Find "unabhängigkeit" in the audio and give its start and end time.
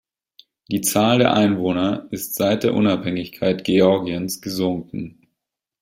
2.73-3.63